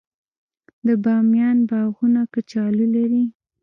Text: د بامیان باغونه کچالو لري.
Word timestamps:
د 0.85 0.87
بامیان 1.03 1.57
باغونه 1.69 2.21
کچالو 2.33 2.85
لري. 2.95 3.23